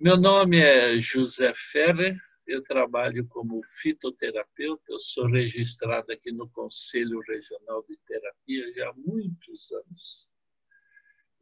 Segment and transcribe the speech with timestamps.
[0.00, 7.18] Meu nome é José Ferrer, eu trabalho como fitoterapeuta, eu sou registrado aqui no Conselho
[7.26, 10.30] Regional de Terapia já há muitos anos.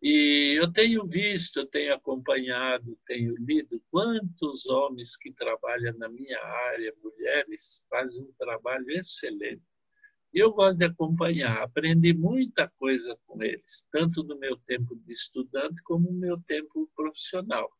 [0.00, 6.42] E eu tenho visto, eu tenho acompanhado, tenho lido quantos homens que trabalham na minha
[6.42, 9.62] área, mulheres, fazem um trabalho excelente.
[10.32, 15.12] E eu gosto de acompanhar, aprendi muita coisa com eles, tanto no meu tempo de
[15.12, 17.70] estudante como no meu tempo profissional.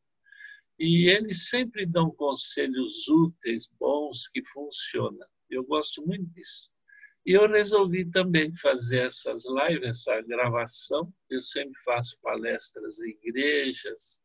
[0.79, 5.27] E eles sempre dão conselhos úteis, bons, que funcionam.
[5.49, 6.71] Eu gosto muito disso.
[7.25, 11.13] E eu resolvi também fazer essas lives, essa gravação.
[11.29, 14.21] Eu sempre faço palestras em igrejas,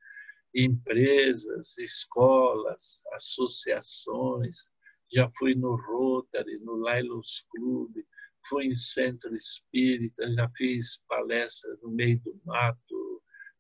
[0.54, 4.70] empresas, escolas, associações.
[5.12, 8.06] Já fui no Rotary, no Lailos Clube,
[8.48, 13.11] fui em centro espírita, já fiz palestras no meio do mato,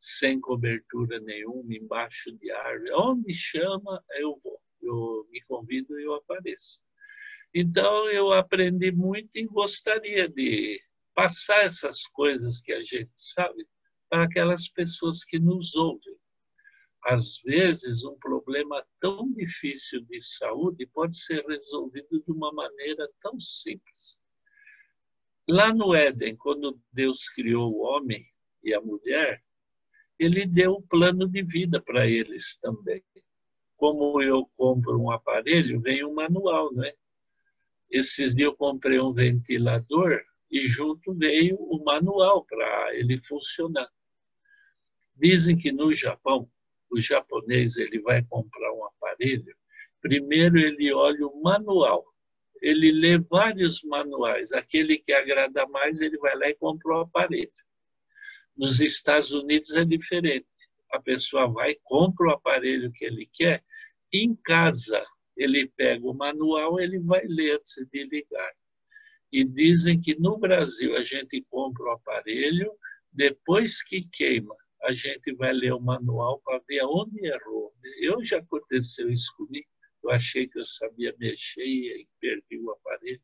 [0.02, 2.92] sem cobertura nenhuma, embaixo de árvore.
[2.94, 4.60] Onde chama, eu vou.
[4.82, 6.82] Eu me convido e eu apareço.
[7.54, 10.82] Então, eu aprendi muito e gostaria de
[11.14, 13.68] passar essas coisas que a gente sabe
[14.10, 16.18] para aquelas pessoas que nos ouvem.
[17.04, 23.40] Às vezes, um problema tão difícil de saúde pode ser resolvido de uma maneira tão
[23.40, 24.20] simples.
[25.48, 28.26] Lá no Éden, quando Deus criou o homem
[28.64, 29.44] e a mulher,
[30.24, 33.04] ele deu um plano de vida para eles também.
[33.76, 36.94] Como eu compro um aparelho, vem um manual, né?
[37.90, 43.90] Esses dias eu comprei um ventilador e junto veio o manual para ele funcionar.
[45.16, 46.48] Dizem que no Japão,
[46.92, 49.56] o japonês ele vai comprar um aparelho,
[50.02, 52.06] primeiro ele olha o manual.
[52.62, 54.52] Ele lê vários manuais.
[54.52, 57.52] Aquele que agrada mais, ele vai lá e compra o aparelho.
[58.62, 60.46] Nos Estados Unidos é diferente.
[60.92, 63.64] A pessoa vai, compra o aparelho que ele quer,
[64.14, 65.04] em casa
[65.36, 68.52] ele pega o manual, ele vai ler antes de ligar.
[69.32, 72.72] E dizem que no Brasil a gente compra o aparelho,
[73.12, 77.74] depois que queima, a gente vai ler o manual para ver aonde errou.
[78.00, 79.68] Eu já aconteceu isso comigo.
[80.04, 83.22] Eu achei que eu sabia mexer e perdi o aparelho.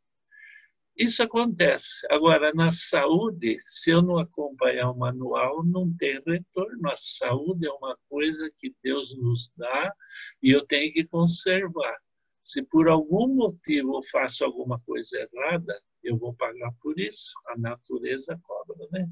[0.97, 2.07] Isso acontece.
[2.09, 6.89] Agora, na saúde, se eu não acompanhar o manual, não tem retorno.
[6.89, 9.93] A saúde é uma coisa que Deus nos dá
[10.41, 11.95] e eu tenho que conservar.
[12.43, 17.31] Se por algum motivo eu faço alguma coisa errada, eu vou pagar por isso.
[17.49, 19.07] A natureza cobra, né?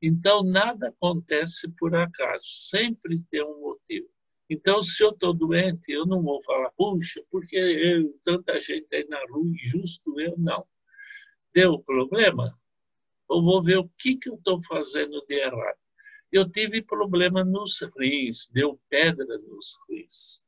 [0.00, 2.46] Então, nada acontece por acaso.
[2.70, 4.08] Sempre tem um motivo.
[4.48, 9.06] Então, se eu estou doente, eu não vou falar, puxa, porque eu, tanta gente aí
[9.06, 10.64] na rua, injusto eu, não
[11.56, 12.54] deu problema,
[13.30, 15.78] eu vou ver o que, que eu estou fazendo de errado.
[16.30, 20.44] Eu tive problema nos rins, deu pedra nos rins.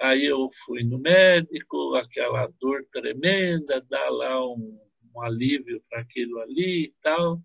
[0.00, 4.80] Aí eu fui no médico, aquela dor tremenda, dá lá um,
[5.14, 7.38] um alívio para aquilo ali e tal.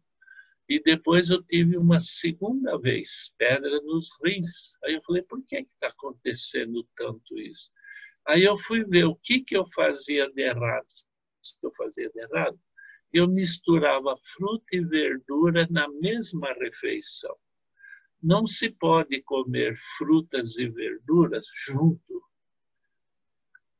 [0.70, 4.78] E depois eu tive uma segunda vez, pedra nos rins.
[4.86, 7.70] Aí eu falei, por que está acontecendo tanto isso?
[8.26, 10.88] Aí eu fui ver o que, que eu fazia de errado
[11.60, 12.60] que eu fazia de errado,
[13.14, 17.36] eu misturava fruta e verdura na mesma refeição.
[18.22, 22.24] Não se pode comer frutas e verduras junto.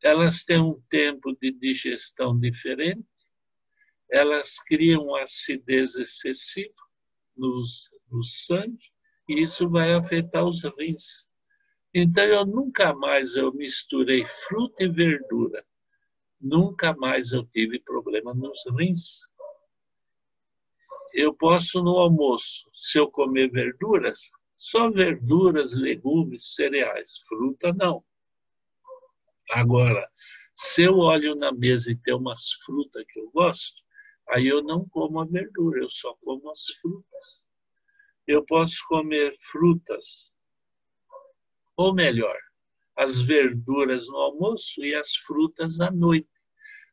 [0.04, 3.06] Elas têm um tempo de digestão diferente,
[4.10, 6.74] elas criam acidez excessiva
[7.38, 7.64] no,
[8.12, 8.92] no sangue
[9.30, 11.30] e isso vai afetar os rins.
[11.94, 15.66] Então eu nunca mais eu misturei fruta e verdura
[16.42, 19.30] nunca mais eu tive problema nos rins.
[21.14, 28.04] Eu posso no almoço, se eu comer verduras, só verduras, legumes, cereais, fruta não.
[29.52, 30.10] Agora,
[30.54, 33.82] se eu olho na mesa e tem umas frutas que eu gosto,
[34.30, 37.46] aí eu não como a verdura, eu só como as frutas.
[38.26, 40.34] Eu posso comer frutas,
[41.76, 42.38] ou melhor,
[42.96, 46.31] as verduras no almoço e as frutas à noite.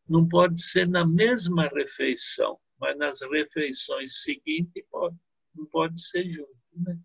[0.09, 5.17] Não pode ser na mesma refeição, mas nas refeições seguintes pode.
[5.55, 6.57] Não pode ser junto.
[6.75, 6.99] Né?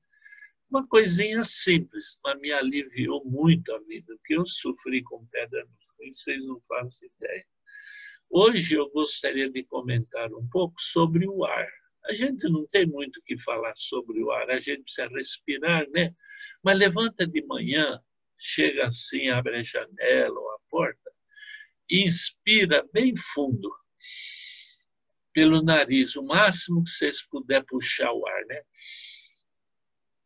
[0.69, 5.83] Uma coisinha simples, mas me aliviou muito a vida, porque eu sofri com pedra no
[6.11, 7.45] vocês não fazem ideia.
[8.29, 11.69] Hoje eu gostaria de comentar um pouco sobre o ar.
[12.06, 15.89] A gente não tem muito o que falar sobre o ar, a gente precisa respirar,
[15.91, 16.13] né?
[16.61, 18.01] Mas levanta de manhã,
[18.38, 21.12] chega assim, abre a janela ou a porta,
[22.01, 23.72] inspira bem fundo
[25.34, 28.62] pelo nariz, o máximo que vocês puder puxar o ar, né?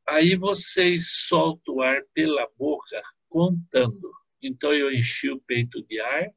[0.07, 4.11] Aí vocês soltam o ar pela boca contando.
[4.41, 6.29] Então eu enchi o peito de ar,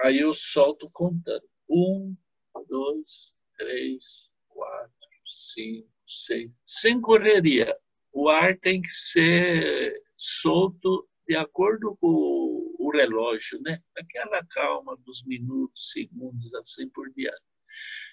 [0.00, 1.48] aí eu solto contando.
[1.68, 2.16] Um,
[2.68, 4.92] dois, três, quatro,
[5.26, 6.50] cinco, seis.
[6.64, 7.76] Sem correria.
[8.12, 12.55] O ar tem que ser solto de acordo com
[12.96, 13.80] relógio, né?
[13.96, 17.40] Aquela calma dos minutos, segundos, assim por diante.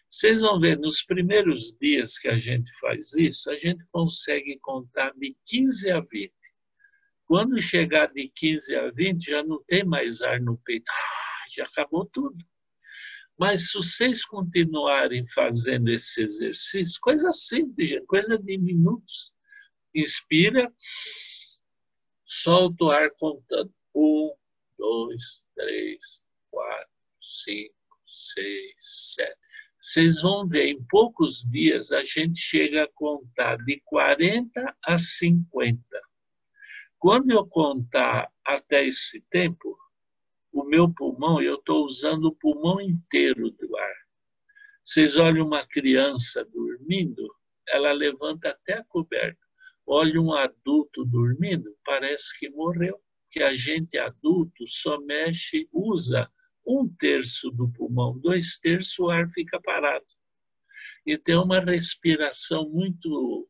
[0.09, 5.11] Vocês vão ver, nos primeiros dias que a gente faz isso, a gente consegue contar
[5.15, 6.31] de 15 a 20.
[7.25, 10.85] Quando chegar de 15 a 20, já não tem mais ar no peito.
[10.91, 12.37] Ah, já acabou tudo.
[13.39, 19.31] Mas se vocês continuarem fazendo esse exercício, coisa simples, coisa de minutos.
[19.95, 20.71] Inspira,
[22.25, 23.73] solta o ar contando.
[23.95, 24.31] Um,
[24.77, 26.89] dois, três, quatro,
[27.21, 28.75] cinco, seis,
[29.15, 29.37] sete.
[29.79, 35.83] Vocês vão ver, em poucos dias a gente chega a contar de 40 a 50.
[36.97, 39.77] Quando eu contar até esse tempo,
[40.53, 43.95] o meu pulmão, eu estou usando o pulmão inteiro do ar.
[44.85, 47.27] Vocês olham uma criança dormindo,
[47.67, 49.41] ela levanta até a coberta.
[49.85, 53.01] Olha um adulto dormindo, parece que morreu.
[53.33, 56.29] Que a gente adulto só mexe, usa
[56.65, 60.05] um terço do pulmão, dois terços o ar fica parado.
[61.05, 63.49] E tem uma respiração muito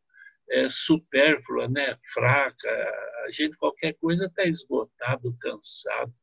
[0.50, 1.98] é, supérflua, né?
[2.14, 2.70] fraca.
[3.26, 6.14] A gente, qualquer coisa, está esgotado, cansado.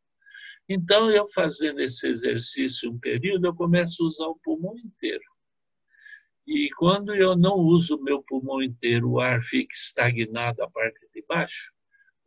[0.69, 5.25] Então, eu fazendo esse exercício um período, eu começo a usar o pulmão inteiro.
[6.47, 10.99] E quando eu não uso o meu pulmão inteiro, o ar fica estagnado a parte
[11.15, 11.73] de baixo,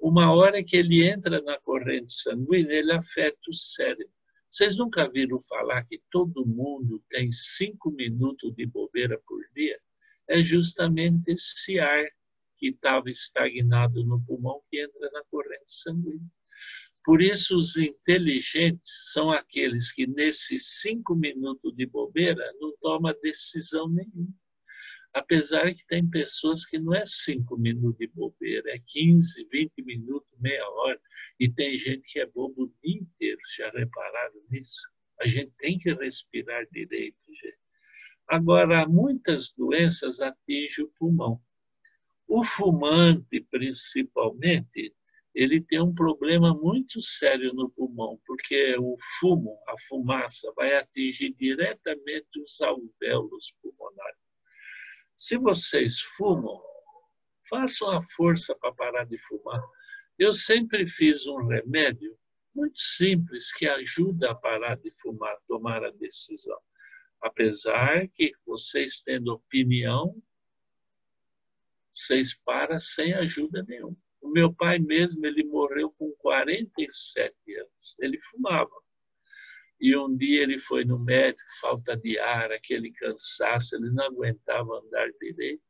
[0.04, 4.12] uma hora que ele entra na corrente sanguínea, ele afeta o cérebro.
[4.50, 9.80] Vocês nunca viram falar que todo mundo tem cinco minutos de bobeira por dia?
[10.28, 12.06] É justamente esse ar
[12.58, 16.28] que estava estagnado no pulmão que entra na corrente sanguínea.
[17.06, 23.88] Por isso, os inteligentes são aqueles que, nesses cinco minutos de bobeira, não tomam decisão
[23.88, 24.34] nenhuma.
[25.14, 30.28] Apesar que tem pessoas que não é cinco minutos de bobeira, é 15, 20 minutos,
[30.40, 31.00] meia hora.
[31.40, 33.40] E tem gente que é bobo o dia inteiro.
[33.56, 34.82] Já repararam nisso?
[35.22, 37.58] A gente tem que respirar direito, gente.
[38.28, 41.40] Agora, muitas doenças atingem o pulmão.
[42.28, 44.96] O fumante, principalmente,
[45.36, 51.34] ele tem um problema muito sério no pulmão, porque o fumo, a fumaça, vai atingir
[51.34, 54.23] diretamente os alvéolos pulmonares.
[55.24, 56.62] Se vocês fumam,
[57.50, 59.64] façam a força para parar de fumar.
[60.20, 62.20] Eu sempre fiz um remédio
[62.54, 66.60] muito simples que ajuda a parar de fumar, tomar a decisão.
[67.22, 70.22] Apesar que vocês tendo opinião,
[71.94, 73.96] vocês param sem ajuda nenhuma.
[74.22, 77.98] O meu pai mesmo, ele morreu com 47 anos.
[77.98, 78.83] Ele fumava.
[79.84, 84.80] E um dia ele foi no médico, falta de ar, aquele cansaço, ele não aguentava
[84.80, 85.62] andar direito.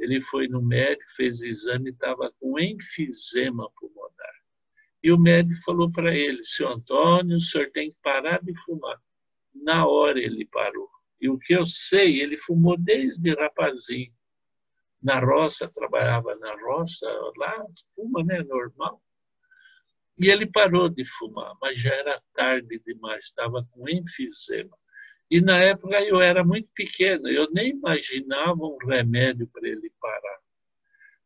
[0.00, 4.34] Ele foi no médico, fez exame estava com enfisema pulmonar.
[5.00, 9.00] E o médico falou para ele: Seu Antônio, o senhor tem que parar de fumar.
[9.54, 10.90] Na hora ele parou.
[11.20, 14.12] E o que eu sei, ele fumou desde rapazinho
[15.00, 17.06] na roça, trabalhava na roça,
[17.36, 19.00] lá fuma, né, normal.
[20.18, 24.76] E ele parou de fumar, mas já era tarde demais, estava com enfisema.
[25.30, 30.40] E na época eu era muito pequeno, eu nem imaginava um remédio para ele parar.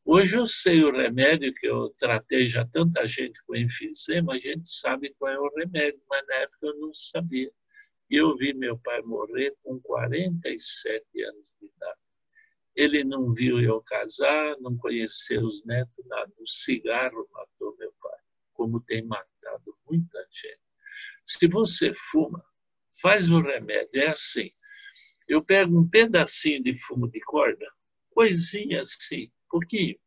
[0.05, 4.69] Hoje eu sei o remédio que eu tratei já tanta gente com enfisema, a gente
[4.69, 7.53] sabe qual é o remédio, mas na época eu não sabia.
[8.11, 12.01] E eu vi meu pai morrer com 47 anos de idade.
[12.75, 16.33] Ele não viu eu casar, não conheceu os netos, nada.
[16.39, 18.19] O cigarro matou meu pai,
[18.61, 20.61] como tem matado muita gente.
[21.25, 22.45] Se você fuma,
[23.01, 23.89] faz o remédio.
[23.95, 24.51] É assim.
[25.27, 27.67] Eu pego um pedacinho de fumo de corda,
[28.11, 29.99] coisinha assim, pouquinho.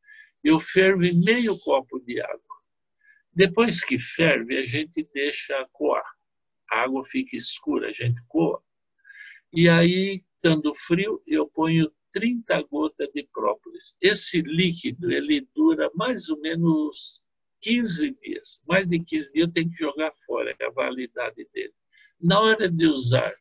[0.43, 2.55] Eu fervo em meio copo de água.
[3.31, 6.05] Depois que ferve, a gente deixa coar.
[6.69, 8.62] A água fica escura, a gente coa.
[9.51, 13.95] E aí, estando frio, eu ponho 30 gotas de própolis.
[14.00, 17.23] Esse líquido ele dura mais ou menos
[17.63, 18.62] 15 dias.
[18.67, 21.74] Mais de 15 dias eu tenho que jogar fora, é a validade dele.
[22.20, 23.34] Na hora de usar,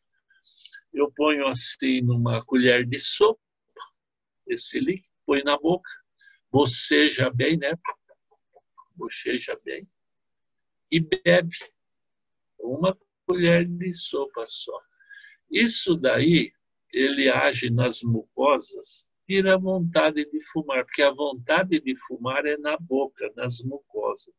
[0.93, 3.41] eu ponho assim numa colher de sopa
[4.47, 5.89] esse líquido, põe na boca,
[6.51, 7.73] boceja bem, né?
[8.95, 9.87] Bocheja bem
[10.91, 11.57] e bebe
[12.59, 14.79] uma colher de sopa só.
[15.49, 16.53] Isso daí
[16.91, 22.57] ele age nas mucosas tira a vontade de fumar, porque a vontade de fumar é
[22.57, 24.33] na boca, nas mucosas.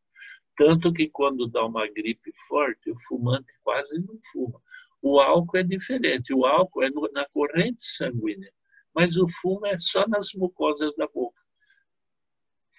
[0.56, 4.60] Tanto que quando dá uma gripe forte, o fumante quase não fuma.
[5.02, 8.52] O álcool é diferente, o álcool é na corrente sanguínea,
[8.94, 11.42] mas o fumo é só nas mucosas da boca.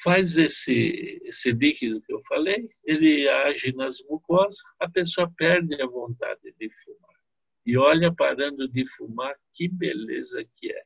[0.04, 5.88] Faz esse, esse líquido que eu falei, ele age nas mucosas, a pessoa perde a
[5.88, 7.16] vontade de fumar.
[7.66, 10.84] E olha, parando de fumar, que beleza que é.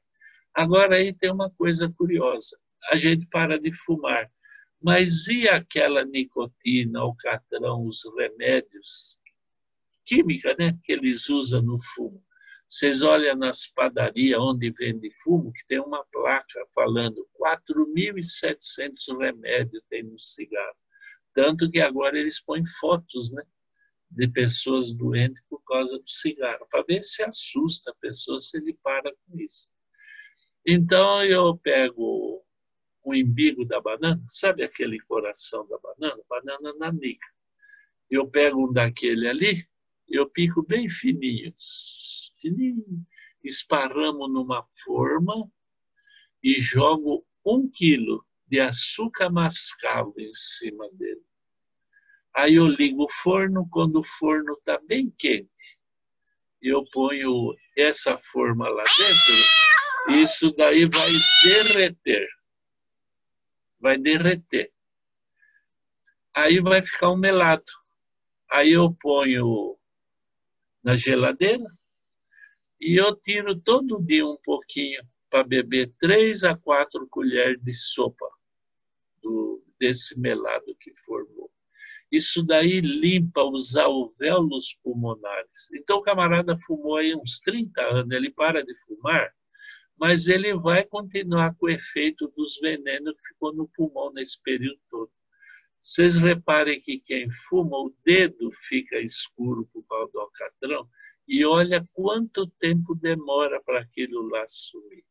[0.53, 2.57] Agora aí tem uma coisa curiosa.
[2.91, 4.29] A gente para de fumar,
[4.81, 9.19] mas e aquela nicotina, o catrão, os remédios
[10.05, 12.23] química, né, que eles usam no fumo?
[12.67, 20.03] Vocês olham nas padarias onde vende fumo, que tem uma placa falando 4.700 remédios tem
[20.03, 20.77] no cigarro.
[21.33, 23.43] Tanto que agora eles põem fotos, né?
[24.11, 28.73] de pessoas doentes por causa do cigarro, para ver se assusta a pessoa se ele
[28.81, 29.69] para com isso.
[30.71, 32.45] Então eu pego
[33.03, 36.21] o embigo da banana, sabe aquele coração da banana?
[36.29, 37.25] Banana nanica.
[38.07, 39.67] Eu pego um daquele ali,
[40.07, 41.51] eu pico bem fininho,
[42.39, 43.03] fininho,
[43.43, 45.51] esparramo numa forma
[46.43, 51.25] e jogo um quilo de açúcar mascavo em cima dele.
[52.35, 55.79] Aí eu ligo o forno, quando o forno está bem quente,
[56.61, 59.43] eu ponho essa forma lá dentro,
[60.09, 61.09] isso daí vai
[61.43, 62.27] derreter.
[63.79, 64.71] Vai derreter.
[66.33, 67.71] Aí vai ficar um melado.
[68.51, 69.77] Aí eu ponho
[70.83, 71.65] na geladeira
[72.79, 78.25] e eu tiro todo dia um pouquinho para beber três a quatro colheres de sopa
[79.21, 81.51] do, desse melado que formou.
[82.11, 85.71] Isso daí limpa os alvéolos pulmonares.
[85.75, 89.31] Então o camarada fumou aí uns 30 anos, ele para de fumar,
[89.99, 94.79] mas ele vai continuar com o efeito dos venenos que ficou no pulmão nesse período
[94.89, 95.11] todo.
[95.81, 100.89] Vocês reparem que quem fuma, o dedo fica escuro por causa do alcatrão,
[101.27, 105.03] e olha quanto tempo demora para aquilo lá sumir.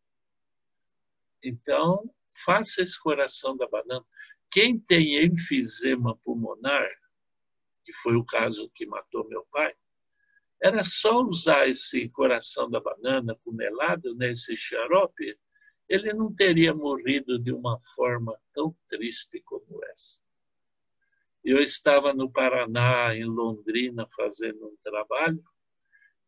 [1.42, 2.10] Então,
[2.44, 4.04] faça esse coração da banana.
[4.50, 6.88] Quem tem enfisema pulmonar,
[7.84, 9.74] que foi o caso que matou meu pai,
[10.60, 15.38] era só usar esse coração da banana com melado, nesse né, xarope,
[15.88, 20.20] ele não teria morrido de uma forma tão triste como essa.
[21.44, 25.42] Eu estava no Paraná, em Londrina, fazendo um trabalho,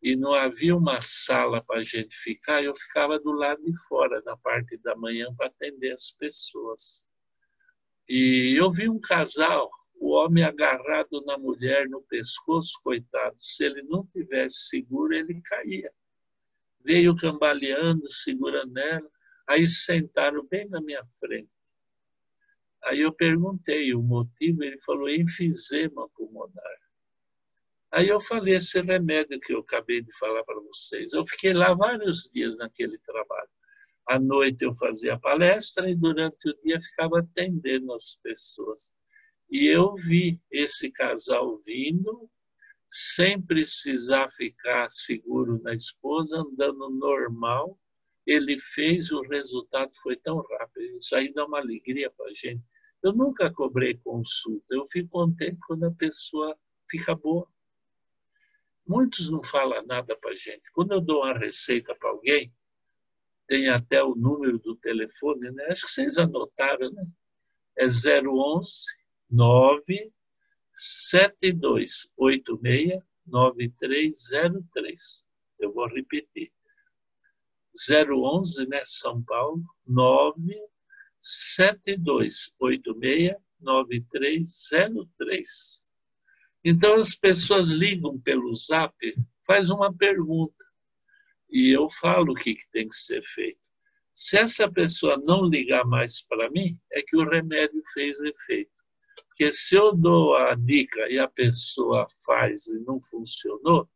[0.02, 4.22] e não havia uma sala para a gente ficar, eu ficava do lado de fora,
[4.24, 7.06] na parte da manhã, para atender as pessoas.
[8.08, 9.70] E eu vi um casal,
[10.00, 13.36] o homem agarrado na mulher no pescoço, coitado.
[13.38, 15.92] Se ele não tivesse seguro, ele caía.
[16.82, 19.10] Veio cambaleando, segurando ela.
[19.46, 21.50] Aí sentaram bem na minha frente.
[22.82, 26.80] Aí eu perguntei o motivo, ele falou enfisema pulmonar.
[27.92, 31.12] Aí eu falei esse remédio que eu acabei de falar para vocês.
[31.12, 33.50] Eu fiquei lá vários dias naquele trabalho.
[34.06, 38.94] À noite eu fazia palestra e durante o dia ficava atendendo as pessoas.
[39.50, 42.30] E eu vi esse casal vindo,
[42.88, 47.76] sem precisar ficar seguro na esposa, andando normal.
[48.24, 50.98] Ele fez, o resultado foi tão rápido.
[50.98, 52.62] Isso aí dá uma alegria para a gente.
[53.02, 56.56] Eu nunca cobrei consulta, eu fico contente quando a pessoa
[56.88, 57.48] fica boa.
[58.86, 60.70] Muitos não falam nada para a gente.
[60.72, 62.52] Quando eu dou uma receita para alguém,
[63.48, 65.66] tem até o número do telefone, né?
[65.70, 67.04] Acho que vocês anotaram, né?
[67.76, 68.99] É 011
[69.30, 70.12] 9
[70.74, 75.24] 7286 9303.
[75.58, 76.52] Eu vou repetir.
[77.88, 80.60] 011, né, São Paulo, 9
[81.20, 85.84] 7286 9303.
[86.64, 88.96] Então as pessoas ligam pelo Zap,
[89.46, 90.64] faz uma pergunta
[91.50, 93.60] e eu falo o que, que tem que ser feito.
[94.12, 98.70] Se essa pessoa não ligar mais para mim, é que o remédio fez efeito.
[99.30, 103.88] Porque se eu dou a dica e a pessoa faz e não funcionou,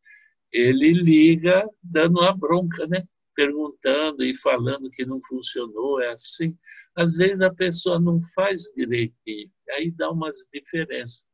[0.52, 3.04] ele liga dando uma bronca, né?
[3.34, 6.56] Perguntando e falando que não funcionou, é assim.
[6.96, 11.24] Às vezes a pessoa não faz direitinho, aí dá umas diferenças.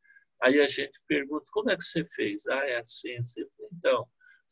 [0.43, 2.47] Aí a gente pergunta, como é que você fez?
[2.47, 3.45] Ah, é assim, assim.
[3.73, 4.07] Então,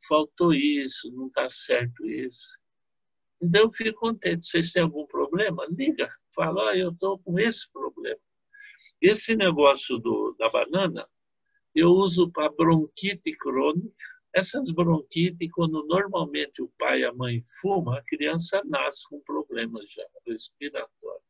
[0.07, 2.59] faltou isso, não está certo isso.
[3.40, 4.47] Então eu fico contente.
[4.47, 5.67] Vocês têm algum problema?
[5.71, 8.21] Liga, fala, ah, eu estou com esse problema.
[9.00, 11.06] Esse negócio do, da banana
[11.75, 13.94] eu uso para bronquite crônica,
[14.35, 19.90] Essas bronquites, quando normalmente o pai e a mãe fumam, a criança nasce com problemas
[19.90, 21.25] já respiratórios.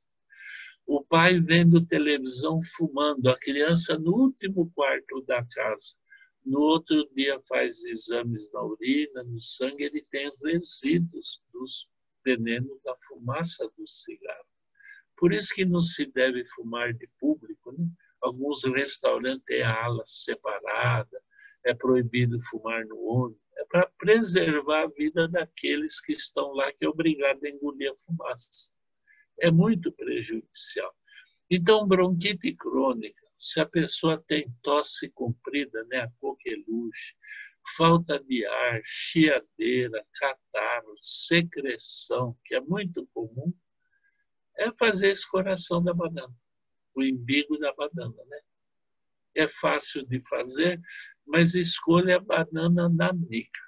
[0.86, 5.96] O pai vendo televisão fumando, a criança no último quarto da casa.
[6.44, 11.88] No outro dia faz exames na urina, no sangue, ele tem resíduos dos
[12.24, 14.46] venenos da fumaça do cigarro.
[15.18, 17.72] Por isso que não se deve fumar de público.
[17.72, 17.86] Né?
[18.22, 21.20] Alguns restaurantes têm ala separada,
[21.64, 23.42] é proibido fumar no ônibus.
[23.56, 27.96] É para preservar a vida daqueles que estão lá, que é obrigado a engolir a
[27.96, 28.48] fumaça.
[29.40, 30.94] É muito prejudicial.
[31.50, 37.14] Então, bronquite crônica, se a pessoa tem tosse comprida, né, a coqueluche,
[37.76, 43.52] falta de ar, chiadeira, catarro, secreção, que é muito comum,
[44.58, 46.34] é fazer esse coração da banana,
[46.94, 48.40] o imbigo da banana, né?
[49.34, 50.80] É fácil de fazer,
[51.26, 53.60] mas escolha a banana nanica.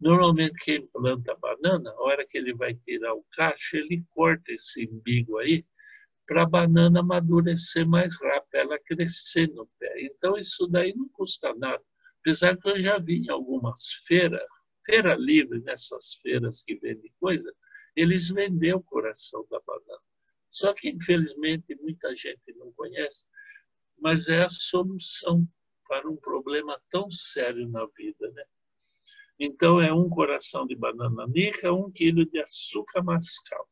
[0.00, 4.84] Normalmente quem planta banana, a hora que ele vai tirar o cacho, ele corta esse
[4.84, 5.64] imbigo aí
[6.26, 9.92] para a banana amadurecer mais rápido, ela crescer no pé.
[10.02, 11.82] Então isso daí não custa nada.
[12.20, 14.42] Apesar que eu já vi em algumas feiras,
[14.84, 17.52] feira livre, nessas feiras que vendem coisa,
[17.96, 20.00] eles vendem o coração da banana.
[20.50, 23.24] Só que, infelizmente, muita gente não conhece,
[23.98, 25.46] mas é a solução
[25.88, 28.30] para um problema tão sério na vida.
[28.30, 28.44] Né?
[29.38, 33.68] Então, é um coração de banana nica, um quilo de açúcar mascavo.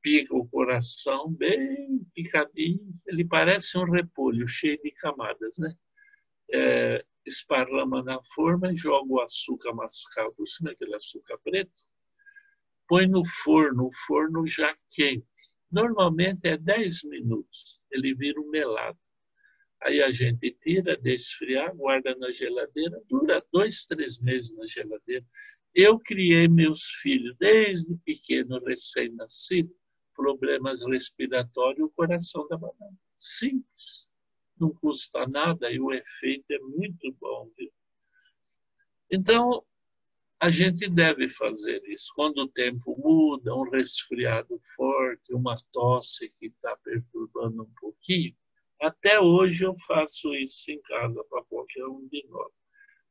[0.00, 5.76] Pica o coração bem picadinho, ele parece um repolho cheio de camadas, né?
[6.52, 7.04] É,
[8.04, 11.72] na forma e joga o açúcar mascavo cima, aquele açúcar preto,
[12.92, 15.26] põe no forno, o forno já quente.
[15.70, 18.98] Normalmente é 10 minutos, ele vira um melado.
[19.80, 25.24] Aí a gente tira, deixa esfriar, guarda na geladeira, dura dois, três meses na geladeira.
[25.74, 29.74] Eu criei meus filhos desde pequeno, recém-nascido,
[30.14, 32.98] problemas respiratórios, o coração da banana.
[33.16, 34.06] Simples.
[34.60, 37.50] Não custa nada e o efeito é muito bom.
[37.56, 37.72] Viu?
[39.10, 39.64] Então,
[40.42, 42.12] a gente deve fazer isso.
[42.16, 48.34] Quando o tempo muda, um resfriado forte, uma tosse que está perturbando um pouquinho,
[48.80, 52.50] até hoje eu faço isso em casa para qualquer um de nós.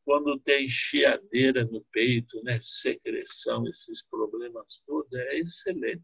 [0.04, 6.04] Quando tem chiadeira no peito, né, secreção, esses problemas todos, é excelente.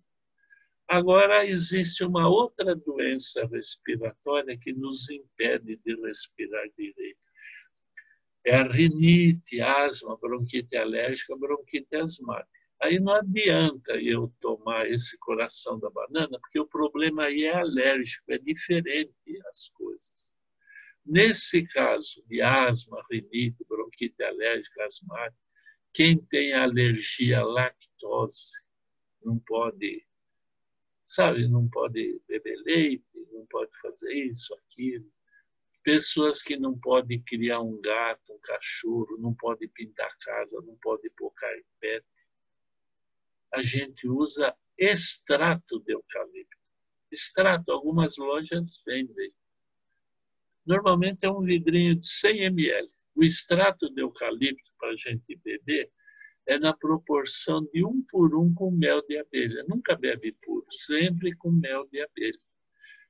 [0.88, 7.27] Agora, existe uma outra doença respiratória que nos impede de respirar direito
[8.47, 12.47] é a rinite, asma, bronquite alérgica, bronquite asmática.
[12.81, 18.31] Aí não adianta eu tomar esse coração da banana, porque o problema aí é alérgico,
[18.31, 19.13] é diferente
[19.49, 20.33] as coisas.
[21.05, 25.41] Nesse caso de asma, rinite, bronquite alérgica, asmática,
[25.93, 28.65] quem tem alergia à lactose
[29.21, 30.05] não pode,
[31.05, 35.16] sabe, não pode beber leite, não pode fazer isso, aquilo
[35.88, 41.10] pessoas que não podem criar um gato, um cachorro, não podem pintar casa, não podem
[41.12, 42.06] pôr carpete.
[43.54, 46.58] A gente usa extrato de eucalipto.
[47.10, 49.32] Extrato, algumas lojas vendem.
[50.65, 52.91] Normalmente é um vidrinho de 100 ml.
[53.15, 55.89] O extrato de eucalipto para a gente beber
[56.47, 59.63] é na proporção de um por um com mel de abelha.
[59.69, 62.46] Nunca bebe puro, sempre com mel de abelha.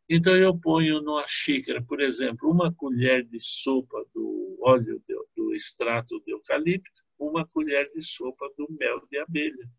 [0.10, 5.54] Então, eu ponho numa xícara, por exemplo, uma colher de sopa do óleo do, do
[5.54, 9.70] extrato de eucalipto, uma colher de sopa do mel de abelha.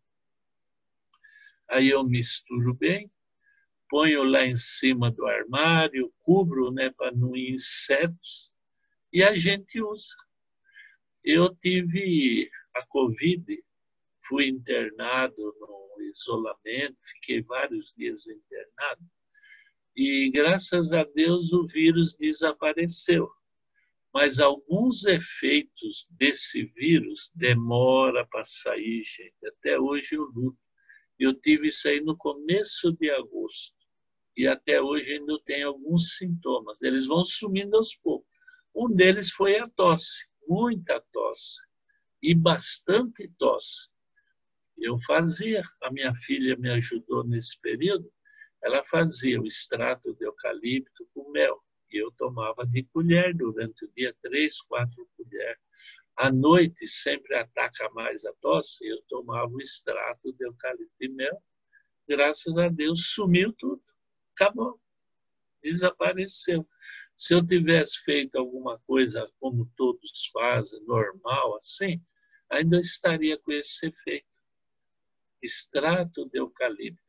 [1.67, 3.11] Aí eu misturo bem,
[3.89, 8.53] ponho lá em cima do armário, cubro né, para não insetos,
[9.11, 10.15] e a gente usa.
[11.23, 13.63] Eu tive a Covid,
[14.27, 19.01] fui internado no isolamento, fiquei vários dias internado
[20.01, 23.29] e graças a Deus o vírus desapareceu.
[24.13, 29.45] Mas alguns efeitos desse vírus demora para sair, gente.
[29.45, 30.57] Até hoje eu luto.
[31.19, 33.75] Eu tive isso aí no começo de agosto.
[34.37, 36.81] E até hoje ainda tenho alguns sintomas.
[36.81, 38.29] Eles vão sumindo aos poucos.
[38.73, 41.67] Um deles foi a tosse, muita tosse.
[42.23, 43.89] E bastante tosse.
[44.77, 48.09] Eu fazia, a minha filha me ajudou nesse período,
[48.61, 51.63] ela fazia o extrato de eucalipto com mel.
[51.91, 55.59] E eu tomava de colher durante o dia, três, quatro colheres.
[56.15, 61.41] À noite, sempre ataca mais a tosse, eu tomava o extrato de eucalipto e mel.
[62.07, 63.81] Graças a Deus, sumiu tudo.
[64.33, 64.79] Acabou.
[65.63, 66.67] Desapareceu.
[67.15, 72.01] Se eu tivesse feito alguma coisa como todos fazem, normal, assim,
[72.49, 74.27] ainda estaria com esse efeito.
[75.41, 77.01] Extrato de eucalipto.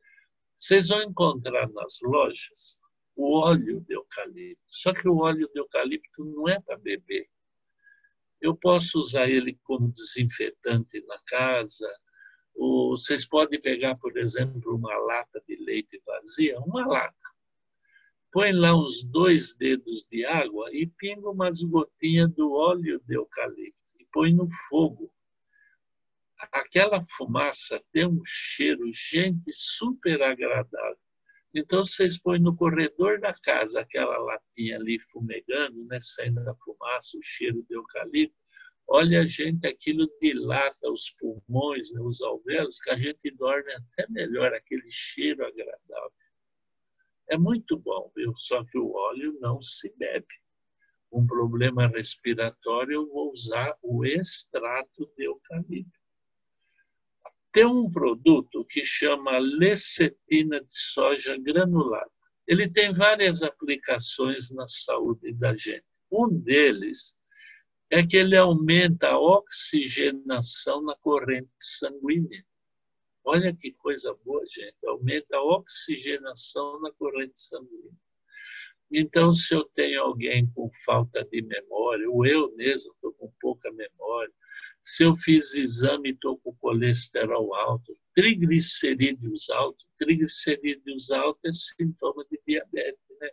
[0.61, 2.79] Vocês vão encontrar nas lojas
[3.15, 4.61] o óleo de eucalipto.
[4.67, 7.27] Só que o óleo de eucalipto não é para beber.
[8.39, 11.91] Eu posso usar ele como desinfetante na casa.
[12.53, 17.15] Ou vocês podem pegar, por exemplo, uma lata de leite vazia, uma lata.
[18.31, 23.95] Põe lá uns dois dedos de água e pinga umas gotinhas do óleo de eucalipto
[23.99, 25.11] e põe no fogo
[26.51, 30.97] aquela fumaça tem um cheiro, gente, super agradável.
[31.53, 37.17] Então, vocês põem no corredor da casa aquela latinha ali fumegando, né, saindo a fumaça,
[37.17, 38.35] o cheiro de eucalipto.
[38.87, 44.53] Olha, gente, aquilo dilata os pulmões, né, os alvéolos, que a gente dorme até melhor,
[44.53, 46.11] aquele cheiro agradável.
[47.29, 48.33] É muito bom, viu?
[48.37, 50.27] Só que o óleo não se bebe.
[51.11, 56.00] Um problema respiratório, eu vou usar o extrato de eucalipto.
[57.51, 62.09] Tem um produto que chama lecetina de soja granulada.
[62.47, 65.85] Ele tem várias aplicações na saúde da gente.
[66.11, 67.17] Um deles
[67.89, 72.45] é que ele aumenta a oxigenação na corrente sanguínea.
[73.23, 74.77] Olha que coisa boa, gente.
[74.85, 77.91] Aumenta a oxigenação na corrente sanguínea.
[78.91, 83.71] Então, se eu tenho alguém com falta de memória, ou eu mesmo estou com pouca
[83.71, 84.33] memória,
[84.81, 92.25] se eu fiz exame e estou com colesterol alto, triglicerídeos altos, triglicerídeos altos é sintoma
[92.29, 93.29] de diabetes, né?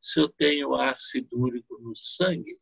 [0.00, 2.58] Se eu tenho ácido úrico no sangue,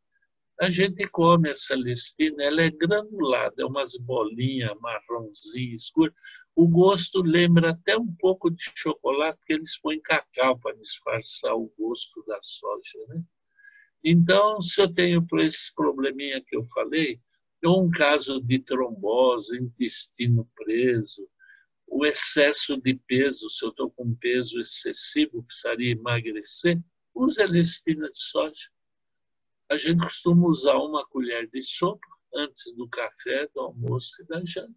[0.61, 6.15] a gente come essa listina, ela é granulada, é umas bolinhas marronzinhas escuras.
[6.55, 11.73] O gosto lembra até um pouco de chocolate, porque eles põem cacau para disfarçar o
[11.79, 13.23] gosto da soja, né?
[14.05, 17.19] Então, se eu tenho esse probleminha que eu falei,
[17.67, 21.29] ou um caso de trombose, intestino preso,
[21.87, 26.81] o excesso de peso, se eu estou com peso excessivo, precisaria emagrecer,
[27.15, 28.71] use a lestina de soja.
[29.69, 34.43] A gente costuma usar uma colher de sopa antes do café, do almoço e da
[34.45, 34.75] janta.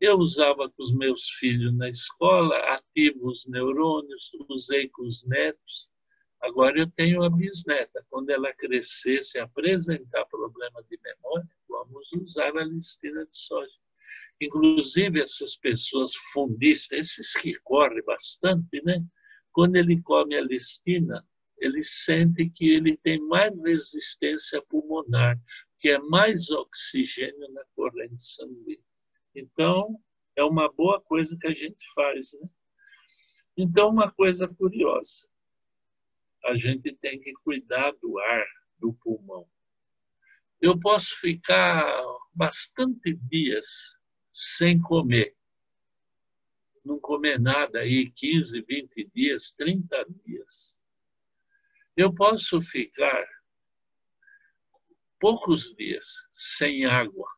[0.00, 5.92] Eu usava com os meus filhos na escola, ativo os neurônios, usei com os netos.
[6.40, 8.04] Agora eu tenho a bisneta.
[8.08, 13.80] Quando ela crescer, se apresentar problema de memória, vamos usar a listina de soja.
[14.40, 19.02] Inclusive, essas pessoas fundistas, esses que correm bastante, né?
[19.52, 21.26] quando ele come a listina,
[21.58, 25.40] ele sente que ele tem mais resistência pulmonar,
[25.78, 28.84] que é mais oxigênio na corrente sanguínea.
[29.34, 29.98] Então,
[30.36, 32.34] é uma boa coisa que a gente faz.
[32.34, 32.48] Né?
[33.56, 35.26] Então, uma coisa curiosa:
[36.46, 38.46] a gente tem que cuidar do ar,
[38.78, 39.46] do pulmão
[40.60, 41.86] eu posso ficar
[42.34, 43.66] bastante dias
[44.32, 45.36] sem comer.
[46.84, 50.82] Não comer nada aí 15, 20 dias, 30 dias.
[51.96, 53.26] Eu posso ficar
[55.18, 57.28] poucos dias sem água.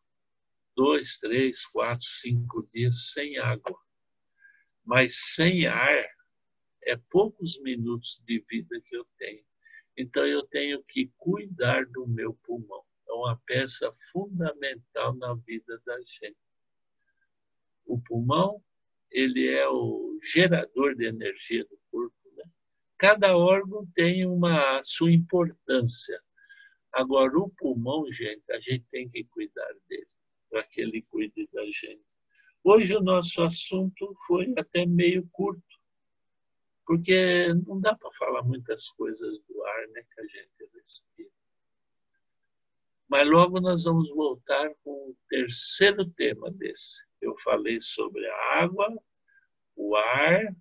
[0.76, 3.78] Dois, três, quatro, cinco dias sem água.
[4.84, 6.04] Mas sem ar
[6.90, 9.44] é poucos minutos de vida que eu tenho.
[9.96, 15.98] Então eu tenho que cuidar do meu pulmão é uma peça fundamental na vida da
[16.00, 16.36] gente.
[17.86, 18.62] O pulmão,
[19.10, 22.14] ele é o gerador de energia do corpo.
[22.36, 22.44] Né?
[22.98, 26.20] Cada órgão tem uma sua importância.
[26.92, 30.06] Agora, o pulmão, gente, a gente tem que cuidar dele,
[30.50, 32.02] para que ele cuide da gente.
[32.62, 35.62] Hoje o nosso assunto foi até meio curto,
[36.88, 41.30] porque não dá para falar muitas coisas do ar né, que a gente respira.
[43.06, 47.04] Mas logo nós vamos voltar com o terceiro tema desse.
[47.20, 48.88] Eu falei sobre a água,
[49.76, 50.56] o ar.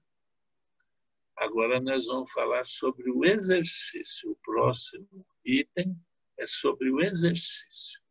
[1.37, 4.31] Agora nós vamos falar sobre o exercício.
[4.31, 5.95] O próximo item
[6.37, 8.01] é sobre o exercício.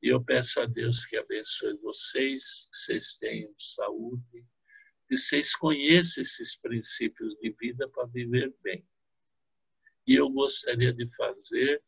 [0.00, 4.46] E eu peço a Deus que abençoe vocês, que vocês tenham saúde,
[5.10, 8.86] que vocês conheçam esses princípios de vida para viver bem.
[10.06, 11.82] E eu gostaria de fazer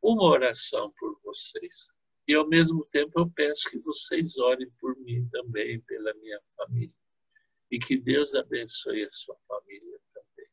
[0.00, 1.92] uma oração por vocês.
[2.26, 6.96] E ao mesmo tempo eu peço que vocês orem por mim também, pela minha família.
[7.70, 10.50] E que Deus abençoe a sua família também.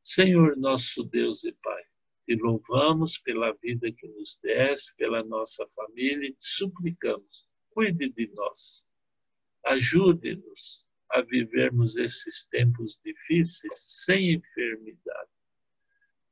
[0.00, 1.84] Senhor nosso Deus e Pai,
[2.24, 8.26] te louvamos pela vida que nos deste, pela nossa família e te suplicamos, cuide de
[8.28, 8.86] nós.
[9.66, 13.74] Ajude-nos a vivermos esses tempos difíceis
[14.04, 15.30] sem enfermidade.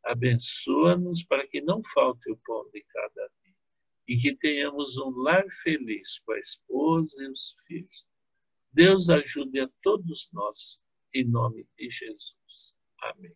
[0.04, 3.54] Abençoa-nos para que não falte o pão de cada dia
[4.06, 8.06] e que tenhamos um lar feliz com a esposa e os filhos.
[8.72, 10.80] Deus ajude a todos nós,
[11.12, 12.76] em nome de Jesus.
[13.00, 13.34] Amém.